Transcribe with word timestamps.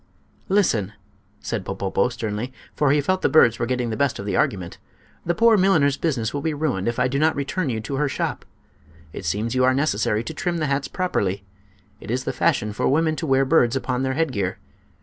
"Listen!" 0.49 0.93
said 1.41 1.63
Popopo, 1.63 2.09
sternly, 2.09 2.51
for 2.75 2.89
he 2.89 2.99
felt 3.01 3.21
the 3.21 3.29
birds 3.29 3.59
were 3.59 3.67
getting 3.67 3.91
the 3.91 3.95
best 3.95 4.17
of 4.17 4.25
the 4.25 4.35
argument; 4.35 4.79
"the 5.27 5.35
poor 5.35 5.57
milliner's 5.57 5.95
business 5.95 6.33
will 6.33 6.41
be 6.41 6.55
ruined 6.55 6.87
if 6.87 6.97
I 6.97 7.07
do 7.07 7.19
not 7.19 7.35
return 7.35 7.69
you 7.69 7.79
to 7.81 7.97
her 7.97 8.09
shop. 8.09 8.43
It 9.13 9.25
seems 9.25 9.53
you 9.53 9.63
are 9.63 9.75
necessary 9.75 10.23
to 10.23 10.33
trim 10.33 10.57
the 10.57 10.65
hats 10.65 10.87
properly. 10.87 11.43
It 11.99 12.09
is 12.09 12.23
the 12.23 12.33
fashion 12.33 12.73
for 12.73 12.87
women 12.87 13.15
to 13.17 13.27
wear 13.27 13.45
birds 13.45 13.75
upon 13.75 14.01
their 14.01 14.15
headgear. 14.15 14.57